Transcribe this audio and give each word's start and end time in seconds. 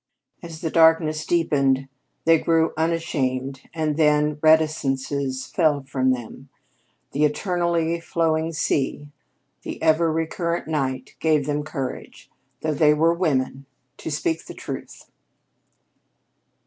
As 0.41 0.61
the 0.61 0.71
darkness 0.71 1.27
deepened, 1.27 1.87
they 2.25 2.39
grew 2.39 2.73
unashamed 2.75 3.61
and 3.71 3.97
then 3.97 4.39
reticences 4.41 5.45
fell 5.45 5.83
from 5.83 6.09
them. 6.09 6.49
The 7.11 7.23
eternally 7.23 7.99
flowing 7.99 8.51
sea, 8.51 9.09
the 9.61 9.79
ever 9.79 10.11
recurrent 10.11 10.67
night 10.67 11.13
gave 11.19 11.45
them 11.45 11.61
courage, 11.61 12.31
though 12.61 12.73
they 12.73 12.95
were 12.95 13.13
women, 13.13 13.67
to 13.97 14.09
speak 14.09 14.45
the 14.45 14.55
truth. 14.55 15.05